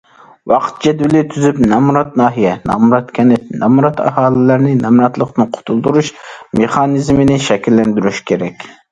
[0.51, 6.09] ۋاقىت جەدۋىلى تۈزۈپ، نامرات ناھىيە، نامرات كەنت، نامرات ئاھالىلەرنى نامراتلىقتىن قۇتۇلدۇرۇش
[6.61, 8.67] مېخانىزمىنى شەكىللەندۈرۈش كېرەك.